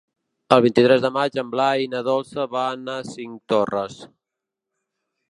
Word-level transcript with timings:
El 0.55 0.61
vint-i-tres 0.65 1.01
de 1.01 1.09
maig 1.17 1.35
en 1.41 1.51
Blai 1.55 1.83
i 1.85 1.91
na 1.91 2.01
Dolça 2.07 2.45
van 2.55 2.89
a 2.93 2.95
Cinctorres. 3.11 3.99